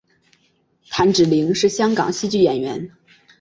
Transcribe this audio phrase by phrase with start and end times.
[0.89, 2.89] 谭芷翎是香港戏剧演员。